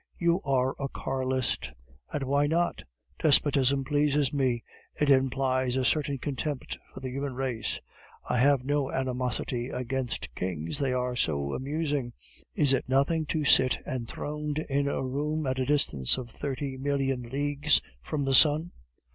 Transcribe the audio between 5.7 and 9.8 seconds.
a certain contempt for the human race. I have no animosity